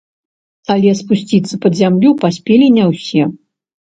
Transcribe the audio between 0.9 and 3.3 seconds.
спусціцца пад зямлю паспелі не ўсе.